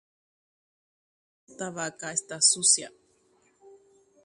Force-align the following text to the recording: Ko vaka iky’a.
Ko 1.57 1.65
vaka 1.75 2.07
iky’a. 2.17 2.87